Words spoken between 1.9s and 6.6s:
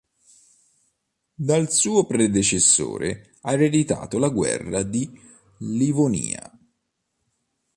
predecessore, ha ereditato la guerra di Livonia.